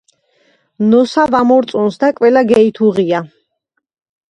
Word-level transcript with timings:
ნოსა 0.93 1.25
ვამორწონს 1.35 2.01
და 2.05 2.11
კველა 2.21 2.45
გეითუღია 2.55 3.23